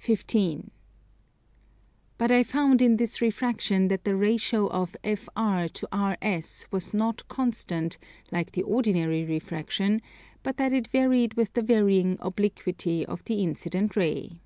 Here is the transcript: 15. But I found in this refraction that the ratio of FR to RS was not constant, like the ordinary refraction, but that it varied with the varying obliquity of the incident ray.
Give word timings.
15. 0.00 0.72
But 2.18 2.32
I 2.32 2.42
found 2.42 2.82
in 2.82 2.96
this 2.96 3.20
refraction 3.20 3.86
that 3.86 4.02
the 4.02 4.16
ratio 4.16 4.66
of 4.66 4.96
FR 5.04 5.68
to 5.68 5.88
RS 6.32 6.66
was 6.72 6.92
not 6.92 7.28
constant, 7.28 7.96
like 8.32 8.50
the 8.50 8.64
ordinary 8.64 9.22
refraction, 9.24 10.02
but 10.42 10.56
that 10.56 10.72
it 10.72 10.88
varied 10.88 11.34
with 11.34 11.52
the 11.52 11.62
varying 11.62 12.16
obliquity 12.18 13.06
of 13.06 13.22
the 13.22 13.40
incident 13.44 13.94
ray. 13.94 14.40